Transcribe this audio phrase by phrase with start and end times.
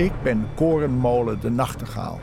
[0.00, 2.18] Ik ben Korenmolen de Nachtegaal.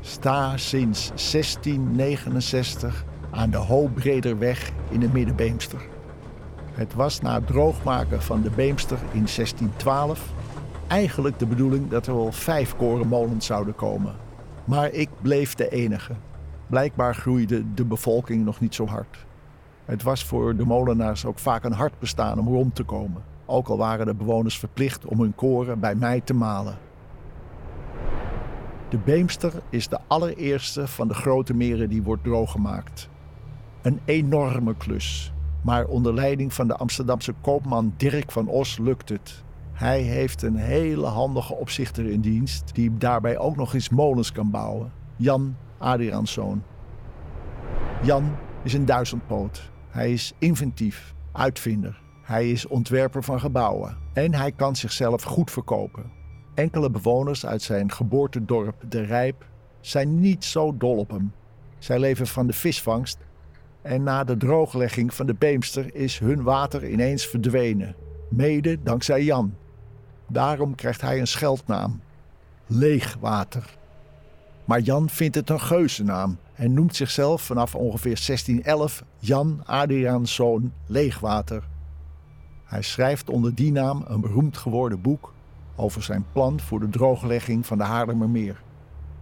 [0.00, 5.80] Sta sinds 1669 aan de Hoogbrederweg in de Middenbeemster.
[6.72, 10.32] Het was na het droogmaken van de Beemster in 1612
[10.86, 14.14] eigenlijk de bedoeling dat er wel vijf korenmolens zouden komen.
[14.64, 16.12] Maar ik bleef de enige.
[16.66, 19.26] Blijkbaar groeide de bevolking nog niet zo hard.
[19.84, 23.22] Het was voor de molenaars ook vaak een hard bestaan om rond te komen.
[23.46, 26.90] Ook al waren de bewoners verplicht om hun koren bij mij te malen.
[28.92, 33.08] De Beemster is de allereerste van de grote meren die wordt drooggemaakt.
[33.82, 35.32] Een enorme klus.
[35.62, 39.44] Maar onder leiding van de Amsterdamse koopman Dirk van Os lukt het.
[39.72, 44.50] Hij heeft een hele handige opzichter in dienst, die daarbij ook nog eens molens kan
[44.50, 44.92] bouwen.
[45.16, 46.62] Jan Adriaanszoon.
[48.02, 49.70] Jan is een duizendpoot.
[49.88, 52.02] Hij is inventief, uitvinder.
[52.22, 56.20] Hij is ontwerper van gebouwen en hij kan zichzelf goed verkopen.
[56.54, 59.46] Enkele bewoners uit zijn geboortedorp De Rijp
[59.80, 61.32] zijn niet zo dol op hem.
[61.78, 63.18] Zij leven van de visvangst
[63.82, 67.94] en na de drooglegging van de Beemster is hun water ineens verdwenen.
[68.28, 69.54] Mede dankzij Jan.
[70.26, 72.00] Daarom krijgt hij een scheldnaam:
[72.66, 73.76] Leegwater.
[74.64, 81.62] Maar Jan vindt het een geuzennaam en noemt zichzelf vanaf ongeveer 1611 Jan Adriaanszoon Leegwater.
[82.64, 85.32] Hij schrijft onder die naam een beroemd geworden boek
[85.76, 88.62] over zijn plan voor de drooglegging van de Haarlemmermeer.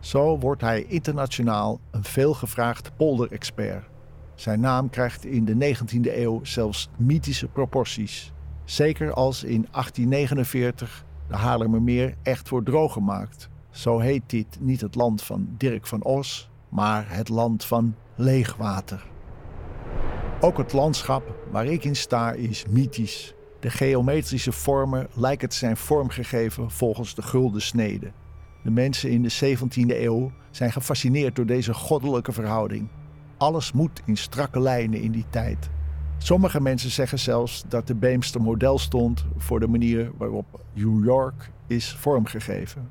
[0.00, 3.88] Zo wordt hij internationaal een veelgevraagd polderexpert.
[4.34, 8.32] Zijn naam krijgt in de 19e eeuw zelfs mythische proporties.
[8.64, 13.48] Zeker als in 1849 de Haarlemmermeer echt wordt drooggemaakt.
[13.70, 19.06] Zo heet dit niet het land van Dirk van Os, maar het land van leegwater.
[20.40, 23.34] Ook het landschap waar ik in sta is mythisch.
[23.60, 28.12] De geometrische vormen lijken te zijn vormgegeven volgens de gulden snede.
[28.62, 32.88] De mensen in de 17e eeuw zijn gefascineerd door deze goddelijke verhouding.
[33.36, 35.70] Alles moet in strakke lijnen in die tijd.
[36.18, 41.50] Sommige mensen zeggen zelfs dat de Beemster model stond voor de manier waarop New York
[41.66, 42.90] is vormgegeven.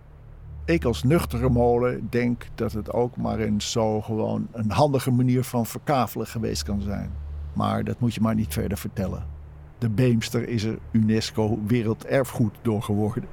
[0.65, 5.43] Ik als nuchtere molen denk dat het ook maar een zo gewoon een handige manier
[5.43, 7.11] van verkavelen geweest kan zijn.
[7.53, 9.38] Maar dat moet je maar niet verder vertellen.
[9.79, 13.29] De Beemster is er UNESCO Werelderfgoed door geworden.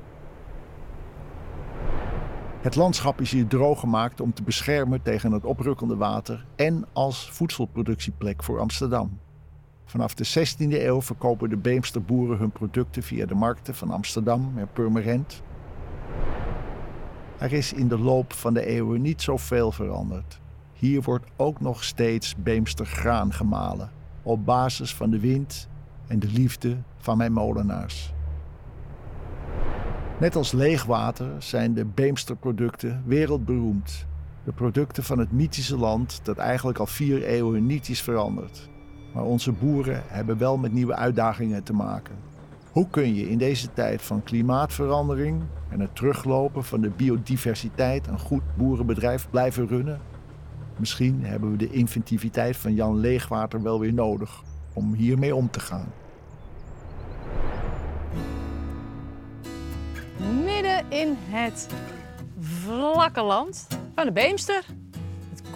[2.61, 7.31] Het landschap is hier droog gemaakt om te beschermen tegen het oprukkende water en als
[7.31, 9.19] voedselproductieplek voor Amsterdam.
[9.85, 14.69] Vanaf de 16e eeuw verkopen de Beemsterboeren hun producten via de markten van Amsterdam en
[14.73, 15.43] Purmerend.
[17.39, 20.41] Er is in de loop van de eeuwen niet zoveel veranderd.
[20.73, 23.91] Hier wordt ook nog steeds Beemster graan gemalen,
[24.23, 25.69] op basis van de wind
[26.07, 28.15] en de liefde van mijn molenaars.
[30.21, 34.07] Net als leegwater zijn de Beemsterproducten wereldberoemd.
[34.45, 38.69] De producten van het mythische land dat eigenlijk al vier eeuwen niet is veranderd.
[39.15, 42.15] Maar onze boeren hebben wel met nieuwe uitdagingen te maken.
[42.71, 48.19] Hoe kun je in deze tijd van klimaatverandering en het teruglopen van de biodiversiteit een
[48.19, 50.01] goed boerenbedrijf blijven runnen?
[50.77, 54.43] Misschien hebben we de inventiviteit van Jan Leegwater wel weer nodig
[54.77, 55.93] om hiermee om te gaan.
[60.45, 61.69] Midden in het
[62.41, 64.65] vlakke land van de Beemster.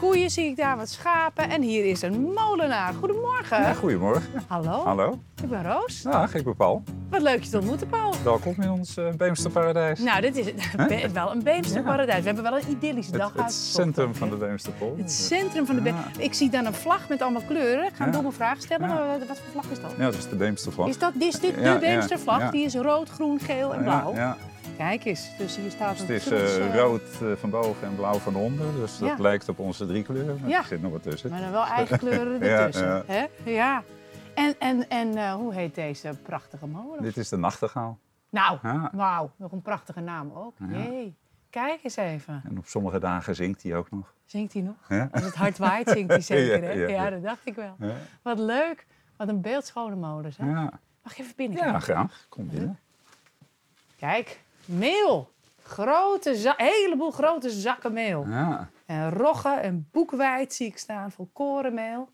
[0.01, 1.51] Koeien zie ik daar, wat schapen.
[1.51, 2.93] En hier is een molenaar.
[2.95, 3.63] Goedemorgen.
[3.63, 4.43] Ja, goedemorgen.
[4.47, 4.85] Hallo.
[4.85, 5.19] Hallo.
[5.43, 6.03] Ik ben Roos.
[6.03, 6.83] Dag, ik ben Paul.
[7.11, 8.15] Wat leuk je te ontmoeten, Paul.
[8.25, 10.01] Welkom in ons uh, Beemsterparadijs.
[10.01, 10.53] Nou, dit is
[11.13, 12.19] wel een Beemsterparadijs.
[12.19, 14.95] We hebben wel een idyllische dag het, het centrum van de Beemsterpol.
[14.97, 16.23] Het centrum van de Beemster.
[16.23, 17.85] Ik zie dan een vlag met allemaal kleuren.
[17.85, 18.89] Ik ga een domme vraag stellen.
[19.29, 19.91] Wat voor vlag is dat?
[19.99, 20.89] Ja, dat is de Beemstervlag.
[20.89, 22.51] Is dat is dit de Beemstervlag?
[22.51, 24.15] Die is rood, groen, geel en blauw.
[24.15, 24.37] Ja.
[24.81, 27.89] Kijk eens, dus hier staat Dus een het is eh, eh, rood eh, van boven
[27.89, 28.73] en blauw van onder.
[28.75, 29.17] Dus dat Ja.
[29.19, 30.39] lijkt op onze drie kleuren.
[30.41, 30.59] Maar Ja.
[30.59, 31.31] er zit nog wat tussen.
[31.31, 32.87] Maar dan wel eigen kleuren ertussen.
[32.87, 33.03] ja.
[33.07, 33.27] Hè?
[33.51, 33.83] ja.
[34.35, 37.03] En, en, en hoe heet deze prachtige molen?
[37.03, 37.99] Dit is de nachtegaal.
[38.31, 38.91] Nou, Ja.
[38.93, 40.55] wauw, nog een prachtige naam ook.
[40.69, 41.15] Jee.
[41.51, 42.43] Kijk eens even.
[42.49, 44.15] En op sommige dagen zingt hij ook nog.
[44.25, 44.75] Zingt hij nog?
[44.89, 45.09] Ja.
[45.13, 46.63] Als het hard waait, zingt hij zeker.
[46.63, 46.71] Hè?
[46.73, 47.11] Ja, Ja, ja, ja.
[47.11, 47.77] dat dacht ik wel.
[48.23, 48.87] Wat leuk.
[49.17, 50.33] Wat een beeldschone molen.
[50.37, 50.47] Hè?
[50.51, 50.71] ja.
[51.03, 52.27] Mag je even binnen ja graag.
[52.29, 52.79] Kom binnen.
[53.97, 54.41] Kijk,
[54.71, 55.31] meel.
[55.63, 58.27] Grote za- heleboel grote zakken meel.
[58.29, 58.69] Ja.
[58.87, 62.09] En rogge en boekwijd zie ik staan voor korenmeel.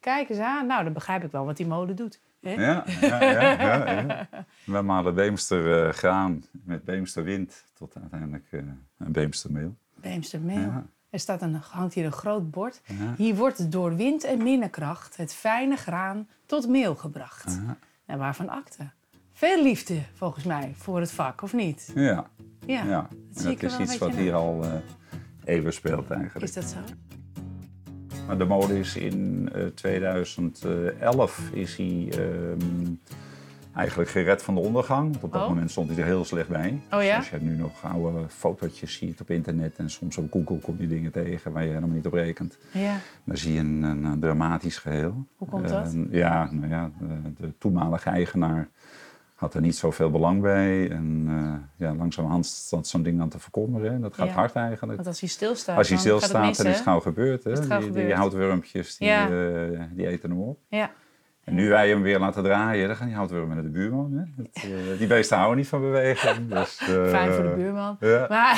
[0.00, 0.66] Kijk eens aan.
[0.66, 2.20] Nou, dat begrijp ik wel wat die molen doet.
[2.40, 2.50] Hè?
[2.50, 4.28] Ja, ja, ja, ja.
[4.64, 8.60] We malen Beemster eh, graan met Beemster wind tot uiteindelijk eh,
[8.98, 9.76] een Beemstermeel.
[9.94, 10.58] Beemstermeel.
[10.58, 10.86] Ja.
[11.10, 12.80] Er staat een, hangt hier een groot bord.
[13.16, 17.58] Hier wordt door wind en minnekracht het fijne graan tot meel gebracht.
[18.06, 18.90] En waarvan akte?
[19.38, 21.92] Veel liefde, volgens mij, voor het vak, of niet?
[21.94, 22.26] Ja,
[22.66, 23.08] Ja, Ja,
[23.42, 24.72] dat is iets wat hier al eh,
[25.44, 26.44] eeuwen speelt eigenlijk.
[26.44, 26.76] Is dat zo?
[28.26, 32.86] Maar de molen is in eh, 2011 is hij ehm,
[33.74, 35.16] eigenlijk gered van de ondergang.
[35.20, 35.48] Op dat Oh.
[35.48, 36.80] moment stond hij er heel slecht bij.
[36.92, 37.18] Oh ja?
[37.18, 40.76] Dus als je nu nog oude fotootjes ziet op internet en soms op Google kom
[40.78, 42.58] je dingen tegen waar je helemaal niet op rekent.
[42.72, 42.96] Ja.
[43.24, 45.26] Dan zie je een, een, dramatisch geheel.
[45.36, 45.94] Hoe komt dat?
[45.94, 48.68] Eh, ja, nou ja, de, de toenmalige eigenaar
[49.38, 50.90] had er niet zoveel belang bij.
[50.90, 53.92] En eh, ja, langzamerhand stond zo'n ding aan te verkommeren.
[53.92, 54.32] En Dat gaat Ja.
[54.32, 54.96] hard eigenlijk.
[54.96, 57.00] Want als hij stilstaat, Als hij dan gaat het stilstaat, mis, dan is het gauw
[57.00, 57.44] gebeurd.
[57.44, 57.52] Hè?
[57.52, 58.18] Is het gauw die, die gebeurd.
[58.18, 59.28] houtwurmpjes, die, Ja.
[59.70, 60.58] eh, die eten hem op.
[60.68, 60.90] Ja.
[61.48, 64.12] En nu wij hem weer laten draaien, dan gaan die houtwurmen naar de buurman.
[64.12, 64.22] Hè?
[64.36, 66.48] Dat, eh, die beesten houden niet van beweging.
[66.48, 66.86] Dus, eh,
[67.16, 67.96] Fijn voor de buurman.
[68.00, 68.26] Ja.
[68.28, 68.56] Maar,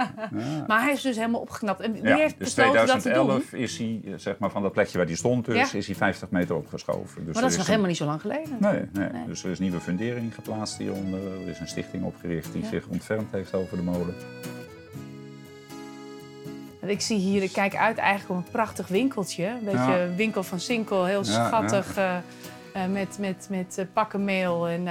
[0.68, 1.80] maar hij is dus helemaal opgeknapt.
[1.80, 3.26] En wie Ja, heeft dus besloten dat te doen?
[3.26, 5.94] 2011 is hij, eh, zeg maar, van dat plekje waar hij stond, dus, is hij
[5.96, 7.24] 50 meter opgeschoven.
[7.24, 8.56] Dus Maar dat is nog een- helemaal niet zo lang geleden.
[8.60, 9.08] Nee, nee.
[9.08, 9.26] Nee.
[9.26, 11.20] dus er is nieuwe fundering geplaatst hieronder.
[11.42, 14.14] Er is een stichting opgericht die zich ontfermd heeft over de molen.
[16.86, 19.46] Ik zie hier, ik kijk uit eigenlijk op een prachtig winkeltje.
[19.46, 19.98] Een beetje Ja.
[19.98, 21.96] een winkel van Sinkel, heel Ja, schattig.
[21.96, 22.22] eh, eh,
[22.90, 24.86] met met, met eh, pakkenmeel en,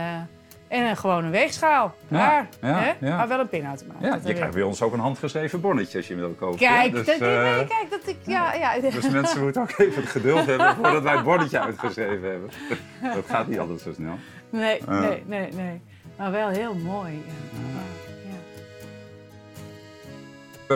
[0.67, 1.95] en een gewone weegschaal.
[2.07, 2.39] Hè?
[2.61, 2.95] ja.
[2.99, 3.95] Maar wel een pinautomaat.
[4.01, 6.57] Ja, je krijgt bij ons ook een handgeschreven bonnetje als je hem wil kopen.
[6.59, 8.17] Kijk, dus, dat, nee, kijk, dat ik...
[8.25, 8.79] Ja, ja.
[8.79, 12.49] dus mensen moeten ook even het geduld hebben voordat wij het bonnetje uitgeschreven hebben.
[13.15, 14.15] Dat gaat niet altijd zo snel.
[14.49, 15.81] Nee, nee, nee, nee.
[16.17, 17.23] Maar wel heel mooi.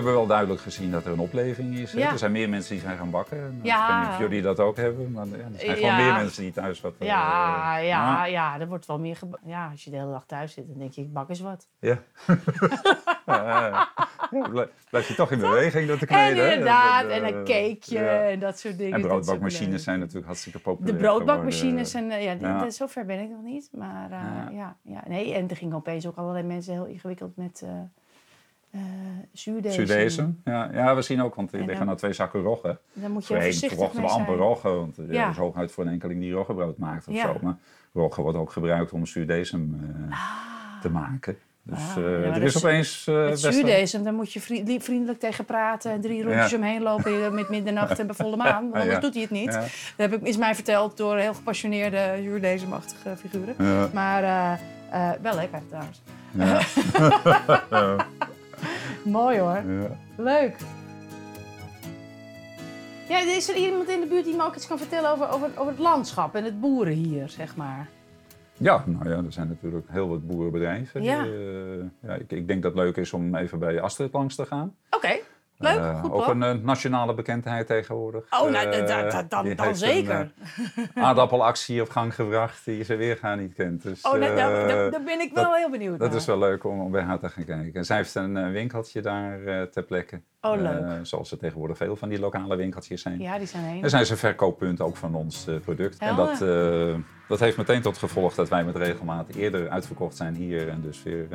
[0.03, 0.09] Ja.
[0.09, 0.11] Ja, ja.
[0.11, 1.91] We hebben wel duidelijk gezien dat er een opleving is.
[1.91, 2.11] Ja.
[2.11, 3.37] Er zijn meer mensen die zijn gaan bakken.
[3.37, 3.87] Nou, Ja.
[3.87, 5.97] Ik weet niet of jullie dat ook hebben, maar ja, er zijn gewoon Ja.
[5.97, 6.93] meer mensen die thuis wat...
[6.99, 10.11] eh, Ja, ja, ah, ja, er wordt wel meer geba- Ja, als je de hele
[10.11, 11.67] dag thuis zit, dan denk je, ik bak eens wat.
[11.79, 11.97] Ja.
[13.25, 13.89] ja, ja.
[14.49, 16.43] Blij- Blijf je toch in beweging door te En kneden.
[16.45, 16.49] hè?
[16.51, 18.19] inderdaad, en eh, een cakeje ja.
[18.29, 18.93] en dat soort dingen.
[18.93, 22.69] En broodbakmachines zijn natuurlijk hartstikke populair De broodbakmachines, en, eh, ja, Ja.
[22.69, 23.69] zover ben ik nog niet.
[23.71, 24.49] Maar Ja.
[24.51, 24.75] ja.
[24.81, 27.63] Ja, nee, en er gingen opeens ook allerlei mensen heel ingewikkeld met
[28.75, 28.81] eh
[29.33, 29.87] zuurdezen.
[29.87, 30.41] Zuurdezen.
[30.45, 32.79] Ja, ja, we zien ook, want er En liggen dan- nou twee zakken roggen.
[32.93, 35.29] Daar moet je Voorheen voorzichtig verkochten we mee amper roggen, want er Ja.
[35.29, 37.21] is hooguit voor een enkeling die roggebrood maakt of Ja.
[37.21, 37.37] zo.
[37.41, 37.55] Maar
[37.93, 39.79] roggen wordt ook gebruikt om zuurdesem
[40.09, 40.17] eh,
[40.81, 41.37] te maken.
[41.63, 43.07] Dus Ah, eh, ja, er is opeens...
[43.07, 46.57] eh, Het wel- zuurdesem, daar moet je vri- vriendelijk tegen praten en drie rondjes Ja.
[46.57, 48.61] omheen lopen met middernacht en bij volle maan.
[48.61, 48.99] Want anders Ja.
[48.99, 49.51] doet hij het niet.
[49.51, 49.69] Dat
[50.09, 53.89] heb ik, is mij verteld door heel gepassioneerde zuurdesem-achtige figuren.
[53.93, 54.53] Maar eh,
[55.11, 56.01] eh, wel lekker trouwens.
[59.03, 59.63] Mooi hoor.
[59.71, 59.97] Ja.
[60.17, 60.55] Leuk.
[63.09, 65.49] Ja, is er iemand in de buurt die me ook iets kan vertellen over, over,
[65.55, 67.89] over het landschap en het boeren hier, zeg maar?
[68.57, 71.03] Ja, nou ja, er zijn natuurlijk heel wat boerenbedrijven.
[71.03, 71.25] Ja.
[71.25, 74.45] Eh, ja, ik, ik denk dat het leuk is om even bij Astrid langs te
[74.45, 74.75] gaan.
[74.89, 75.19] Oké,
[75.73, 78.23] leuk, Eh, goed ook een eh, nationale bekendheid tegenwoordig.
[78.29, 80.31] Oh, nou, Eh, da- da- dan, dan zeker.
[80.93, 83.83] Een aardappelactie op gang gebracht die ze weergaan niet kent.
[83.83, 86.17] Dus, oh, nou, nou, eh, daar, ben ik wel heel benieuwd dat naar.
[86.17, 87.73] is wel leuk om, om bij haar te gaan kijken.
[87.73, 89.39] En zij heeft een winkeltje daar
[89.69, 90.21] ter plekke.
[90.41, 90.99] Oh, leuk.
[91.05, 93.19] Zoals er tegenwoordig veel van die lokale winkeltjes zijn.
[93.19, 93.83] Ja, die zijn heen.
[93.83, 95.97] En zijn ze verkooppunt ook van ons product.
[95.97, 96.39] En Helder.
[96.87, 100.69] dat, dat heeft meteen tot gevolg dat wij met regelmaat eerder uitverkocht zijn hier.
[100.69, 101.27] En dus weer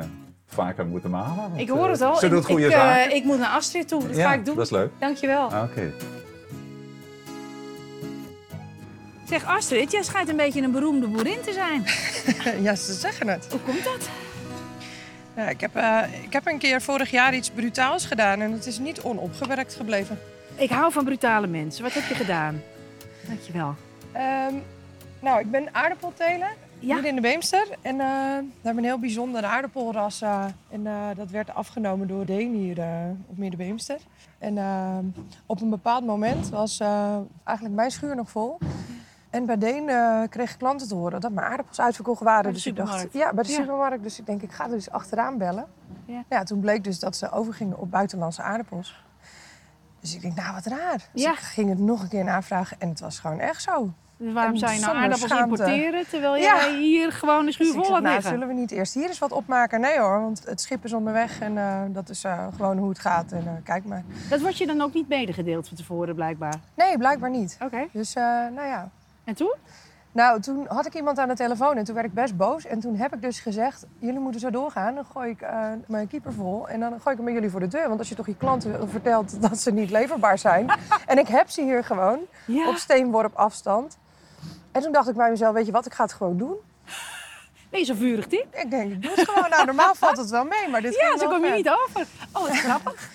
[0.53, 1.35] vaker moeten malen.
[1.35, 2.15] Want, Ik hoor eh, het al.
[2.15, 3.15] Ze ik, doet goede ik, eh, zaken.
[3.15, 4.07] ik moet naar Astrid toe.
[4.07, 4.55] Dat ja, ga ik doen.
[4.55, 4.91] dat is leuk.
[4.99, 5.51] Dankjewel.
[5.53, 5.93] Ah, Oké.
[9.27, 11.83] Zeg Astrid, jij schijnt een beetje een beroemde boerin te zijn.
[12.63, 13.47] Ja, ze zeggen het.
[13.51, 14.09] Hoe komt dat?
[15.35, 18.65] Ja, ik, heb, eh, ik heb een keer vorig jaar iets brutaals gedaan en het
[18.65, 20.19] is niet onopgewerkt gebleven.
[20.55, 21.83] Ik hou van brutale mensen.
[21.83, 22.61] Wat heb je gedaan?
[23.27, 23.75] Dankjewel.
[24.11, 24.53] Ehm,
[25.19, 26.95] nou, ik ben aardappelteler Ja.
[26.95, 27.67] hier in de Beemster.
[27.81, 28.07] En eh,
[28.37, 30.21] we hebben een heel bijzonder aardappelras.
[30.21, 32.77] eh, en eh, dat werd afgenomen door Deen hier
[33.27, 33.97] op Meer de Beemster.
[34.39, 34.57] En
[35.45, 36.79] op een bepaald moment was
[37.43, 38.57] eigenlijk mijn schuur nog vol.
[39.29, 39.85] En bij Deen
[40.29, 42.53] kreeg ik klanten te horen dat mijn aardappels uitverkocht waren.
[42.53, 43.55] Dus ik dacht, ja, bij de Ja.
[43.55, 44.03] supermarkt.
[44.03, 45.65] Dus ik denk, ik ga er dus achteraan bellen.
[46.05, 46.23] Ja.
[46.29, 46.43] Ja.
[46.43, 49.03] toen bleek dus dat ze overgingen op buitenlandse aardappels.
[49.99, 51.09] Dus ik denk, nou wat raar.
[51.13, 51.31] Dus Ja.
[51.31, 53.91] ik ging het nog een keer navragen en het was gewoon echt zo.
[54.23, 55.49] Dus waarom En zou je nou aardappels schaamte.
[55.49, 56.41] importeren terwijl Ja.
[56.55, 59.19] jij hier gewoon een schuur Dus vol hebt nou, zullen we niet eerst hier eens
[59.19, 59.81] wat opmaken?
[59.81, 62.99] Nee hoor, want het schip is onderweg en eh, dat is eh, gewoon hoe het
[62.99, 63.31] gaat.
[63.31, 64.03] En eh, kijk maar.
[64.29, 66.53] Dat wordt je dan ook niet medegedeeld van tevoren blijkbaar.
[66.75, 67.57] Nee, blijkbaar niet.
[67.63, 67.87] Oké.
[67.91, 68.13] Dus
[68.53, 68.89] nou ja.
[69.23, 69.53] En toen?
[70.13, 72.65] Nou, toen had ik iemand aan de telefoon en toen werd ik best boos.
[72.65, 74.95] En toen heb ik dus gezegd, jullie moeten zo doorgaan.
[74.95, 75.45] Dan gooi ik
[75.87, 77.87] mijn keeper vol en dan gooi ik hem bij jullie voor de deur.
[77.87, 80.69] Want als je toch je klanten vertelt dat ze niet leverbaar zijn.
[81.07, 82.67] en ik heb ze hier gewoon Ja.
[82.69, 83.97] op steenworp afstand.
[84.71, 86.55] En toen dacht ik bij mezelf, weet je wat, ik ga het gewoon doen.
[87.71, 88.45] Nee, zo vurig dit.
[88.51, 89.49] Ik denk, ik doe het gewoon.
[89.49, 92.05] Nou, normaal valt het wel mee, maar dit Ja, zo wel kom je niet over.
[92.33, 93.09] Oh, wat grappig.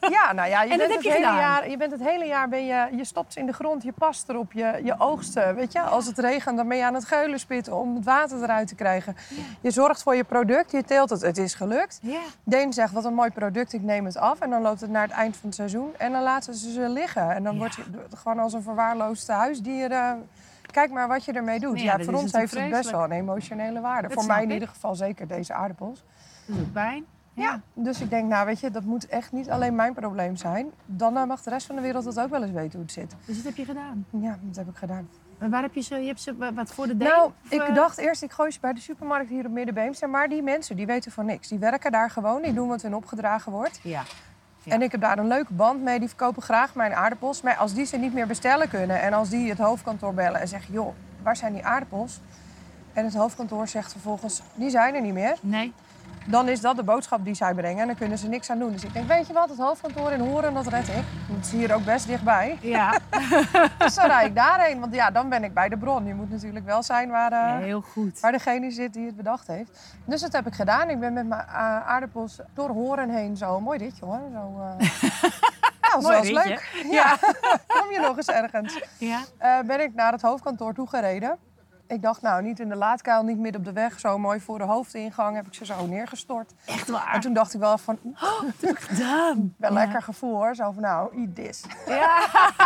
[0.16, 1.38] Ja, nou ja, je En bent het je hele gedaan?
[1.40, 4.28] jaar, je bent het hele jaar ben je, je stopt in de grond, je past
[4.28, 5.54] erop, je, je oogsten.
[5.54, 8.42] Weet je, als het regent, dan ben je aan het geulen spitten om het water
[8.42, 9.16] eruit te krijgen.
[9.60, 11.98] Je zorgt voor je product, je teelt het, het is gelukt.
[12.02, 12.20] Ja.
[12.44, 14.40] Deen zegt, wat een mooi product, ik neem het af.
[14.40, 16.88] En dan loopt het naar het eind van het seizoen en dan laten ze ze
[16.88, 17.30] liggen.
[17.30, 17.58] En dan Ja.
[17.58, 17.82] word je
[18.16, 19.92] gewoon als een verwaarloosd huisdier...
[20.70, 21.78] kijk maar wat je ermee doet.
[21.78, 24.08] Ja, Ja, dat voor ons heeft het best wel een emotionele waarde.
[24.08, 26.04] Dat voor mij in ieder geval zeker deze aardappels.
[26.46, 27.04] Dat doet pijn.
[27.32, 30.70] Ja, dus ik denk, nou weet je, dat moet echt niet alleen mijn probleem zijn.
[30.86, 32.92] Dan eh, mag de rest van de wereld het ook wel eens weten hoe het
[32.92, 33.14] zit.
[33.24, 34.06] Dus dat heb je gedaan.
[34.10, 35.08] Ja, dat heb ik gedaan.
[35.38, 35.96] En waar heb je ze?
[35.96, 37.08] Je hebt ze wa- wat voor de deen?
[37.08, 40.10] nou, Of, ik eh, dacht eerst, ik gooi ze bij de supermarkt hier op Middenbeemster.
[40.10, 41.48] Maar die mensen, die weten van niks.
[41.48, 43.80] Die werken daar gewoon, die doen wat hun opgedragen wordt.
[43.82, 44.02] Ja.
[44.62, 44.72] Ja.
[44.72, 45.98] En ik heb daar een leuke band mee.
[45.98, 47.42] Die verkopen graag mijn aardappels.
[47.42, 49.00] Maar als die ze niet meer bestellen kunnen...
[49.00, 50.74] en als die het hoofdkantoor bellen en zeggen...
[50.74, 52.20] joh, waar zijn die aardappels?
[52.92, 55.36] En het hoofdkantoor zegt vervolgens, die zijn er niet meer.
[55.40, 55.72] Nee.
[56.26, 58.72] Dan is dat de boodschap die zij brengen en dan kunnen ze niks aan doen.
[58.72, 61.04] Dus ik denk, weet je wat, het hoofdkantoor in Horen, dat red ik.
[61.32, 62.58] Het is hier ook best dichtbij.
[62.60, 62.98] Ja.
[63.78, 66.06] Dus dan rijd ik daarheen, want ja, dan ben ik bij de bron.
[66.06, 68.20] Je moet natuurlijk wel zijn waar, eh, Heel goed.
[68.20, 69.80] waar degene zit die het bedacht heeft.
[70.04, 70.90] Dus dat heb ik gedaan.
[70.90, 73.36] Ik ben met mijn eh, aardappels door Horen heen.
[73.36, 74.32] Zo, mooi dit, jongen.
[74.32, 74.88] Zo, eh
[75.82, 76.84] ja, dat was leuk.
[76.90, 77.16] Ja,
[77.80, 78.80] kom je nog eens ergens.
[78.98, 79.20] Ja.
[79.66, 81.38] Ben ik naar het hoofdkantoor toegereden.
[81.90, 84.00] Ik dacht, nou, niet in de laadkuil, niet midden op de weg.
[84.00, 86.52] Zo mooi voor de hoofdingang heb ik ze zo neergestort.
[86.64, 87.14] Echt waar.
[87.14, 89.54] En toen dacht ik wel van, oeh, gedaan.
[89.58, 89.76] wel Ja.
[89.78, 90.54] lekker gevoel hoor.
[90.54, 91.64] Zo van, nou, eat this.
[91.86, 92.18] Ja.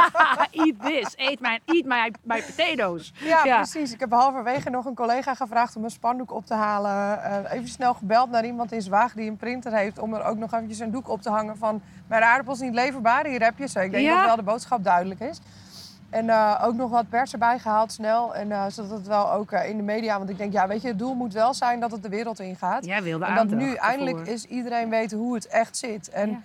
[0.64, 1.14] eat this.
[1.16, 3.12] Eat my, eat my, my potatoes.
[3.16, 3.56] Ja, Ja.
[3.56, 3.92] precies.
[3.92, 7.22] Ik heb halverwege nog een collega gevraagd om een spandoek op te halen.
[7.22, 9.98] Eh, even snel gebeld naar iemand in Zwaag die een printer heeft...
[9.98, 11.82] om er ook nog eventjes een doek op te hangen van...
[12.06, 13.82] mijn aardappels niet leverbaar, hier heb je ze.
[13.84, 14.16] Ik denk Ja.
[14.16, 15.40] dat wel de boodschap duidelijk is.
[16.14, 18.34] En eh, ook nog wat pers erbij gehaald snel.
[18.34, 20.18] En eh, zodat het wel ook eh, in de media...
[20.18, 22.40] want ik denk, ja, weet je, het doel moet wel zijn dat het de wereld
[22.40, 22.84] ingaat.
[22.84, 24.34] Jij wilde en dat nu eindelijk ervoor.
[24.34, 26.10] is iedereen weten hoe het echt zit.
[26.10, 26.40] En Ja.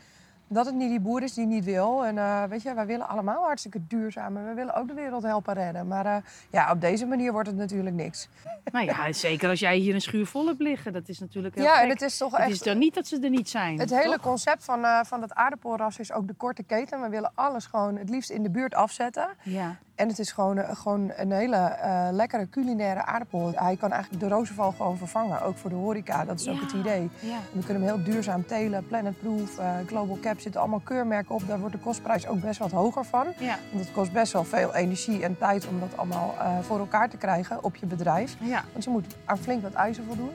[0.49, 2.05] Dat het niet die boer is die niet wil.
[2.05, 4.37] En eh, weet je, wij willen allemaal hartstikke duurzaam.
[4.37, 5.87] En we willen ook de wereld helpen redden.
[5.87, 6.15] Maar eh,
[6.49, 8.27] ja, op deze manier wordt het natuurlijk niks.
[8.71, 10.93] Nou ja, zeker als jij hier een schuur vol hebt liggen.
[10.93, 11.83] Dat is natuurlijk heel ja, gek.
[11.83, 12.51] en het is toch Het echt...
[12.51, 13.79] is dan niet dat ze er niet zijn.
[13.79, 17.01] Het hele concept van, eh, van het aardappelras is ook de korte keten.
[17.01, 19.29] We willen alles gewoon het liefst in de buurt afzetten.
[19.43, 19.77] Ja.
[19.99, 23.51] En het is gewoon, eh, gewoon een hele eh, lekkere culinaire aardappel.
[23.55, 26.25] Hij kan eigenlijk de rozenval gewoon vervangen, ook voor de horeca.
[26.25, 27.09] Dat is ook het idee.
[27.19, 27.37] Ja.
[27.51, 31.47] We kunnen hem heel duurzaam telen, planetproof, eh, global cap, zitten allemaal keurmerken op.
[31.47, 33.27] Daar wordt de kostprijs ook best wat hoger van.
[33.37, 33.57] Ja.
[33.71, 37.17] Want het kost best wel veel energie en tijd om dat allemaal voor elkaar te
[37.17, 38.37] krijgen op je bedrijf.
[38.71, 40.31] Want je moet aan flink wat eisen voldoen.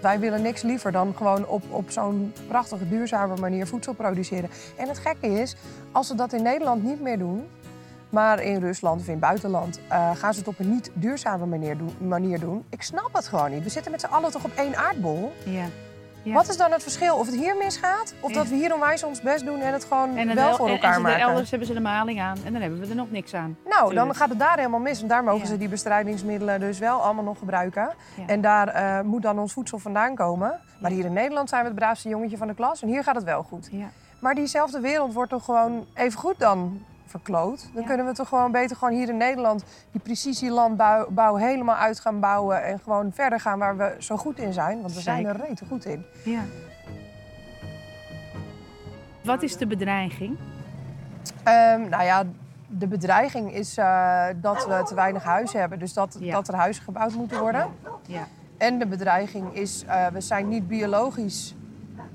[0.00, 4.50] Wij willen niks liever dan gewoon op, op zo'n prachtige, duurzame manier voedsel produceren.
[4.76, 5.56] En het gekke is,
[5.92, 7.46] als ze dat in Nederland niet meer doen,
[8.14, 11.46] maar in Rusland of in het buitenland, eh, gaan ze het op een niet duurzame
[11.46, 12.64] manier doen, manier doen.
[12.70, 13.62] Ik snap het gewoon niet.
[13.62, 15.32] We zitten met z'n allen toch op één aardbol.
[15.44, 15.64] ja.
[16.22, 16.32] Ja.
[16.34, 17.16] Wat is dan het verschil?
[17.16, 18.36] Of het hier misgaat, of Ja.
[18.36, 20.72] dat we hier onwijs ons best doen en het gewoon En wel el- voor en-
[20.72, 21.20] elkaar en ze- maken?
[21.20, 23.56] elders hebben ze de maling aan en dan hebben we er nog niks aan.
[23.68, 24.98] Nou, dan gaat het daar helemaal mis.
[24.98, 25.46] Want daar mogen Ja.
[25.46, 27.88] ze die bestrijdingsmiddelen dus wel allemaal nog gebruiken.
[28.26, 30.60] En daar eh, moet dan ons voedsel vandaan komen.
[30.80, 32.82] Maar hier in Nederland zijn we het braafste jongetje van de klas.
[32.82, 33.68] En hier gaat het wel goed.
[33.70, 33.86] Ja.
[34.18, 36.82] Maar diezelfde wereld wordt toch gewoon even goed dan
[37.20, 37.68] verkloot.
[37.72, 37.88] Dan Ja.
[37.88, 39.64] kunnen we toch gewoon beter gewoon hier in Nederland...
[39.90, 42.64] die precisielandbouw bouw helemaal uit gaan bouwen...
[42.64, 44.80] en gewoon verder gaan waar we zo goed in zijn.
[44.80, 46.04] Want we zijn er rete goed in.
[46.24, 46.40] Ja.
[49.24, 50.38] Wat is de bedreiging?
[51.42, 52.24] Ehm, nou ja,
[52.66, 55.78] de bedreiging is eh, dat we te weinig huizen hebben.
[55.78, 56.32] Dus dat, Ja.
[56.32, 57.66] dat er huizen gebouwd moeten worden.
[58.06, 58.26] Ja.
[58.58, 61.54] En de bedreiging is, eh, we zijn niet biologisch.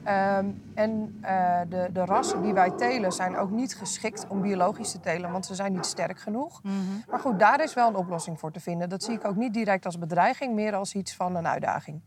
[0.03, 4.91] Ehm, en eh, de, de rassen die wij telen zijn ook niet geschikt om biologisch
[4.91, 6.63] te telen, want ze zijn niet sterk genoeg.
[6.63, 6.73] Mhm.
[7.09, 8.89] Maar goed, daar is wel een oplossing voor te vinden.
[8.89, 12.01] Dat zie ik ook niet direct als bedreiging, meer als iets van een uitdaging.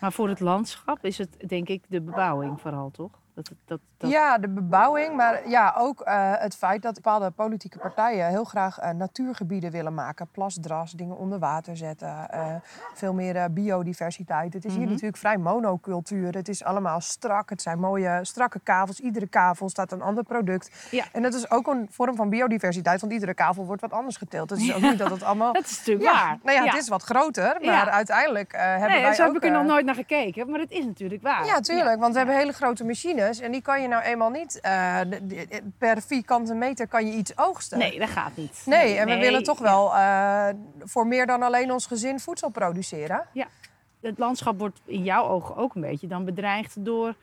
[0.00, 3.10] Maar voor het landschap is het denk ik de bebouwing vooral, toch?
[3.34, 4.10] Dat, dat, dat...
[4.10, 8.78] Ja, de bebouwing, maar ja, ook eh, het feit dat bepaalde politieke partijen heel graag
[8.78, 10.28] eh, natuurgebieden willen maken.
[10.32, 12.54] Plasdras, dingen onder water zetten, eh,
[12.94, 14.52] veel meer biodiversiteit.
[14.52, 14.90] Het is hier Mhm.
[14.90, 16.34] natuurlijk vrij monocultuur.
[16.34, 19.00] Het is allemaal strak, het zijn mooie strakke kavels.
[19.00, 20.88] Iedere kavel staat een ander product.
[20.90, 21.04] Ja.
[21.12, 24.50] En dat is ook een vorm van biodiversiteit, want iedere kavel wordt wat anders geteeld.
[24.50, 25.52] Het is ook niet dat het allemaal...
[25.58, 26.38] Dat is natuurlijk Ja, waar.
[26.42, 29.32] nou ja, het is wat groter, maar uiteindelijk hebben Nee, wij zo ook...
[29.32, 31.44] heb ik er nog nooit naar gekeken, maar het is natuurlijk waar.
[31.46, 32.00] ja, tuurlijk.
[32.00, 33.40] Want we hebben hele grote machines.
[33.40, 34.60] En die kan je nou eenmaal niet...
[34.60, 35.00] eh,
[35.78, 37.78] per vierkante meter kan je iets oogsten.
[37.78, 38.62] Nee, dat gaat niet.
[38.66, 39.20] Nee, en we Nee.
[39.20, 40.48] willen toch wel eh,
[40.84, 43.26] voor meer dan alleen ons gezin voedsel produceren.
[44.00, 47.14] Het landschap wordt in jouw ogen ook een beetje dan bedreigd door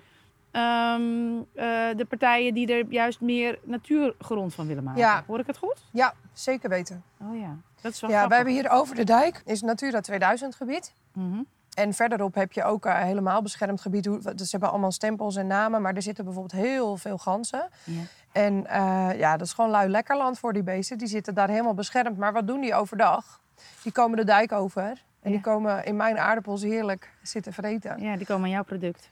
[0.51, 5.01] ehm, eh, de partijen die er juist meer natuurgrond van willen maken.
[5.01, 5.23] Ja.
[5.27, 5.83] Hoor ik het goed?
[5.91, 7.03] Ja, zeker weten.
[7.21, 10.55] Oh ja, dat is wel Ja, wij hebben hier over de dijk, is Natura 2000
[10.55, 10.93] gebied.
[11.13, 11.41] Mhm.
[11.75, 14.03] En verderop heb je ook een helemaal beschermd gebied.
[14.03, 17.69] Dus ze hebben allemaal stempels en namen, maar er zitten bijvoorbeeld heel veel ganzen.
[17.83, 18.01] Ja.
[18.31, 20.97] En eh, ja, dat is gewoon lui lekker land voor die beesten.
[20.97, 22.17] Die zitten daar helemaal beschermd.
[22.17, 23.41] Maar wat doen die overdag?
[23.83, 25.03] Die komen de dijk over.
[25.21, 28.01] En die komen in mijn aardappels heerlijk zitten vreten.
[28.01, 29.09] Ja, ja, die komen aan jouw product.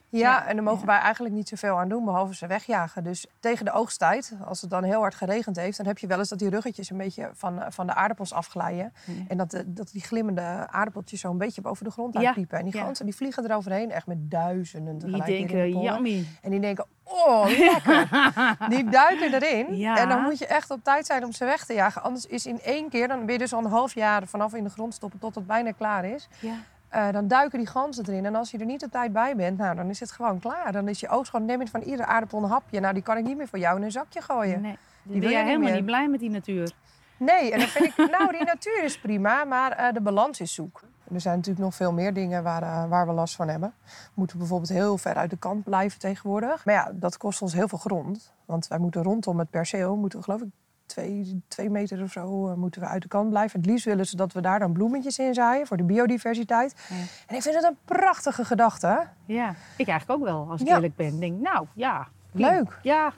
[0.47, 3.03] en daar mogen wij eigenlijk niet zoveel aan doen, behalve ze wegjagen.
[3.03, 5.77] Dus tegen de oogsttijd, als het dan heel hard geregend heeft...
[5.77, 8.33] dan heb je wel eens dat die ruggetjes een beetje van, eh, van de aardappels
[8.33, 8.93] afglijden.
[9.05, 9.13] Ja.
[9.27, 10.41] En dat, dat die glimmende
[10.71, 12.57] aardappeltjes zo een beetje boven de grond Ja, uitpiepen.
[12.57, 12.83] En die ja.
[12.83, 15.29] ganzen die vliegen eroverheen, echt met duizenden Die tegelijk.
[15.29, 16.25] hier in de denken, yummy.
[16.41, 18.07] En die denken, oh, lekker.
[18.73, 19.77] die duiken erin.
[19.77, 19.97] Ja.
[19.97, 22.03] En dan moet je echt op tijd zijn om ze weg te jagen.
[22.03, 24.63] Anders is in één keer, dan ben je dus al een half jaar vanaf in
[24.63, 26.27] de grond stoppen tot het bijna klaar is.
[26.39, 26.55] Ja.
[26.93, 28.25] Eh, dan duiken die ganzen erin.
[28.25, 30.71] En als je er niet op tijd bij bent, nou, dan is het gewoon klaar.
[30.71, 32.79] Dan is je oogst gewoon, neem van iedere aardappel een hapje.
[32.79, 34.61] Nou, die kan ik niet meer voor jou in een zakje gooien.
[34.61, 34.77] Nee.
[35.03, 35.73] wil ben je helemaal meer.
[35.75, 36.71] niet blij met die natuur.
[37.17, 40.53] Nee, en dan vind ik, nou, die natuur is prima, maar eh, de balans is
[40.53, 40.81] zoek.
[41.13, 43.73] Er zijn natuurlijk nog veel meer dingen waar, eh, waar we last van hebben.
[43.85, 46.65] We moeten bijvoorbeeld heel ver uit de kant blijven tegenwoordig.
[46.65, 48.33] Maar ja, dat kost ons heel veel grond.
[48.45, 50.49] Want wij moeten rondom het perceel, moeten we geloof ik
[50.93, 53.59] twee, twee meter of zo, eh, moeten we uit de kant blijven.
[53.59, 56.75] Het liefst willen ze dat we daar dan bloemetjes in zaaien voor de biodiversiteit.
[56.89, 56.95] Ja.
[57.27, 59.07] En ik vind het een prachtige gedachte.
[59.25, 60.75] Ja, ik eigenlijk ook wel, als ik Ja.
[60.75, 61.19] eerlijk ben.
[61.19, 62.07] Denk, nou, ja.
[62.31, 62.79] Leuk.
[62.81, 63.13] Ja,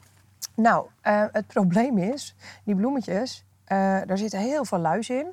[0.56, 5.28] Nou, eh, het probleem is, die bloemetjes, eh, daar zitten heel veel luis in.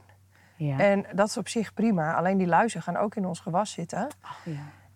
[0.56, 0.78] ja.
[0.78, 2.14] En dat is op zich prima.
[2.14, 4.08] Alleen die luizen gaan ook in ons gewas zitten.
[4.20, 4.52] Ach, ja.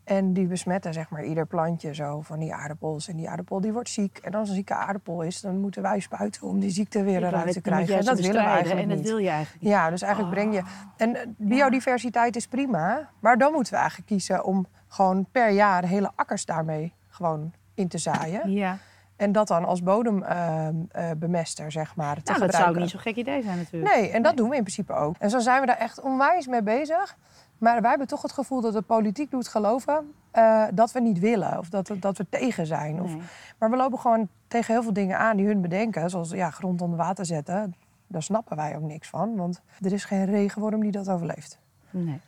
[0.06, 3.08] En die besmetten zeg maar ieder plantje zo van die aardappels.
[3.08, 4.18] En die aardappel die wordt ziek.
[4.18, 7.52] En als een zieke aardappel is, dan moeten wij spuiten om die ziekte weer eruit
[7.52, 7.98] te krijgen.
[7.98, 9.06] En dat willen we eigenlijk En dat niet.
[9.06, 9.72] wil je eigenlijk niet.
[9.72, 10.62] Ja, dus eigenlijk breng je...
[10.96, 13.10] En eh, biodiversiteit is prima.
[13.20, 17.88] Maar dan moeten we eigenlijk kiezen om gewoon per jaar hele akkers daarmee gewoon in
[17.88, 18.50] te zaaien.
[18.50, 18.78] Ja,
[19.16, 22.58] En dat dan als bodembemester, zeg maar, te nou, dat gebruiken.
[22.58, 23.94] zou ook niet zo'n gek idee zijn natuurlijk.
[23.94, 25.14] Nee, en dat doen we in principe ook.
[25.18, 27.16] En zo zijn we daar echt onwijs mee bezig.
[27.58, 31.18] Maar wij hebben toch het gevoel dat de politiek doet geloven eh, dat we niet
[31.18, 31.58] willen.
[31.58, 33.02] Of dat we, dat we tegen zijn.
[33.02, 33.22] Of, Nee.
[33.58, 36.10] maar we lopen gewoon tegen heel veel dingen aan die hun bedenken.
[36.10, 37.74] Zoals ja, grond onder water zetten.
[38.06, 39.36] Daar snappen wij ook niks van.
[39.36, 41.58] Want er is geen regenworm die dat overleeft.
[41.90, 42.20] nee.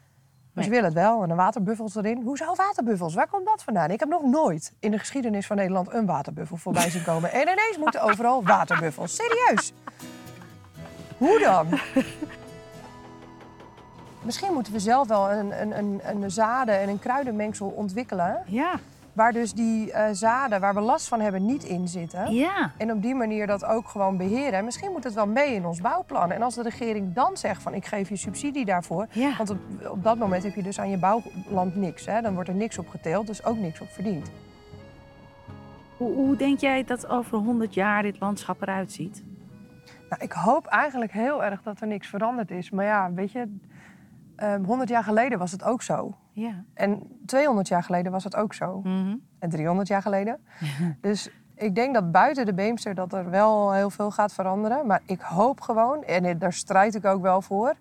[0.53, 0.83] Maar ze Nee.
[0.83, 1.23] willen het wel.
[1.23, 2.23] En een waterbuffels erin.
[2.23, 3.15] Hoezo waterbuffels?
[3.15, 3.91] Waar komt dat vandaan?
[3.91, 7.33] Ik heb nog nooit in de geschiedenis van Nederland een waterbuffel voorbij zien komen.
[7.33, 9.15] En ineens moeten overal waterbuffels.
[9.15, 9.73] Serieus.
[11.19, 11.67] Hoe dan?
[14.29, 18.43] Misschien moeten we zelf wel een, een, een, een zaden- en een kruidenmengsel ontwikkelen.
[18.47, 18.75] Ja,
[19.13, 22.33] Waar dus die eh, zaden waar we last van hebben niet in zitten.
[22.35, 22.73] ja.
[22.77, 24.53] En op die manier dat ook gewoon beheren.
[24.53, 26.31] En misschien moet het wel mee in ons bouwplan.
[26.33, 29.07] En als de regering dan zegt van ik geef je subsidie daarvoor.
[29.11, 29.37] Ja.
[29.37, 29.59] Want op,
[29.91, 32.07] op dat moment heb je dus aan je bouwland niks.
[32.07, 32.21] Hè?
[32.21, 34.31] Dan wordt er niks op geteeld, dus ook niks op verdiend.
[35.97, 39.23] Hoe, hoe denk jij dat over 100 jaar dit landschap eruit ziet?
[40.11, 42.71] Nou, ik hoop eigenlijk heel erg dat er niks veranderd is.
[42.71, 43.57] Maar ja, weet je,
[44.39, 46.15] ehm 100 jaar geleden was het ook zo.
[46.33, 46.65] Ja.
[46.75, 48.81] En 200 jaar geleden was het ook zo.
[48.85, 49.17] Mhm.
[49.39, 50.39] En 300 jaar geleden.
[51.01, 54.87] dus ik denk dat buiten de Beemster dat er wel heel veel gaat veranderen.
[54.87, 57.75] Maar ik hoop gewoon, en daar strijd ik ook wel voor...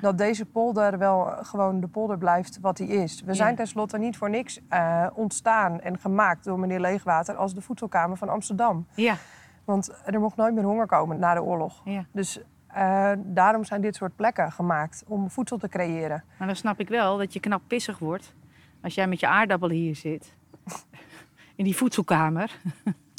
[0.00, 3.22] Dat deze polder wel gewoon de polder blijft wat hij is.
[3.22, 7.34] We zijn tenslotte niet voor niks eh, ontstaan en gemaakt door meneer Leegwater...
[7.34, 8.86] als de voedselkamer van Amsterdam.
[8.94, 9.16] Ja.
[9.64, 11.80] Want er mocht nooit meer honger komen na de oorlog.
[11.84, 12.04] ja.
[12.12, 12.40] Dus
[12.74, 16.24] eh, daarom zijn dit soort plekken gemaakt om voedsel te creëren.
[16.38, 18.34] Maar dan snap ik wel dat je knap pissig wordt
[18.82, 20.34] als jij met je aardappelen hier zit.
[21.56, 22.60] In die voedselkamer.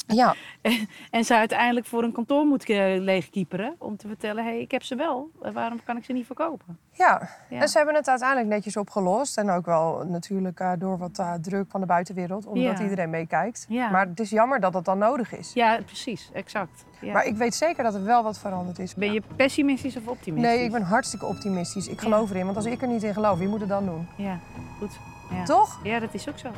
[0.08, 0.36] Ja,
[1.12, 3.76] En ze uiteindelijk voor een kantoor moet leegkieperen.
[3.78, 5.30] Om te vertellen, hé, hey, ik heb ze wel.
[5.42, 6.78] Eh, Waarom kan ik ze niet verkopen?
[6.92, 7.30] ja.
[7.50, 7.62] Ja.
[7.62, 9.38] en ze hebben het uiteindelijk netjes opgelost.
[9.38, 12.84] En ook wel natuurlijk eh, door wat eh, druk van de buitenwereld, omdat Ja.
[12.84, 13.66] iedereen meekijkt.
[13.70, 13.90] Ja.
[13.90, 15.54] Maar het is jammer dat het dan nodig is.
[15.54, 16.30] Ja, precies.
[16.34, 16.86] Exact.
[17.02, 17.14] Ja.
[17.14, 18.96] Maar ik weet zeker dat er wel wat veranderd is.
[18.96, 20.52] Ben je pessimistisch of optimistisch?
[20.56, 21.88] Nee, ik ben hartstikke optimistisch.
[21.88, 22.44] Ik geloof erin.
[22.46, 24.08] Want als ik er niet in geloof, wie moet het dan doen?
[24.16, 24.40] Ja,
[24.80, 24.92] goed.
[25.32, 25.44] Ja.
[25.44, 25.80] Toch?
[25.84, 26.50] Ja, dat is ook zo.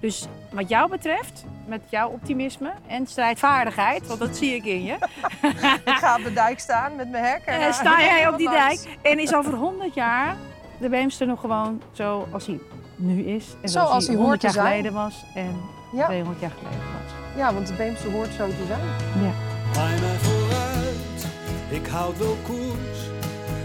[0.00, 4.92] Dus wat jou betreft, met jouw optimisme en strijdvaardigheid, want dat zie ik in je,
[5.84, 7.42] Ik ga op de dijk staan met mijn hek.
[7.44, 10.36] En, eh, eh, sta jij op die dijk en is over 100 jaar
[10.80, 12.58] de Beemster nog gewoon zoals hij
[12.96, 13.44] nu is.
[13.62, 14.66] En Zoals zoals hij hij 100 hoort te jaar zijn.
[14.66, 15.60] geleden was en
[15.92, 16.04] Ja.
[16.06, 17.36] 200 jaar geleden was.
[17.36, 18.80] ja, want de Beemse hoort zo te zijn.
[19.72, 21.26] Bij mij vooruit,
[21.68, 22.98] ik houd wel koers.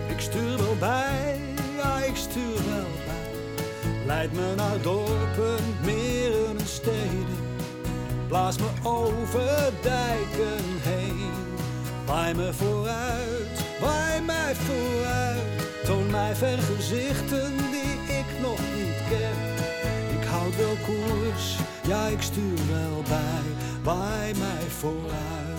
[0.08, 1.40] Ik stuur wel bij,
[1.78, 3.12] ja ik stuur wel bij.
[4.06, 5.78] Leid me naar dorpen, en
[6.84, 7.42] steden.
[8.28, 11.32] Blaas me over dijken heen.
[12.06, 15.42] Waai me vooruit, waai mij vooruit.
[15.84, 19.40] Toon mij vergezichten die ik nog niet ken.
[20.20, 23.46] Ik houd wel koers, ja ik stuur wel bij.
[23.84, 25.53] Waai mij vooruit.